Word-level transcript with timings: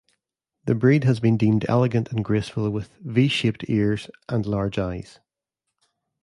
The 0.65 0.73
breed 0.73 1.03
has 1.03 1.19
been 1.19 1.37
deemed 1.37 1.63
elegant 1.69 2.09
and 2.11 2.25
graceful 2.25 2.71
with 2.71 2.89
V-shaped 3.03 3.69
ears 3.69 4.09
and 4.27 4.43
large 4.47 4.79
eyes. 4.79 5.19